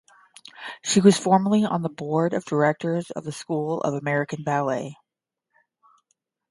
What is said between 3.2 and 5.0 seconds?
the School of American Ballet.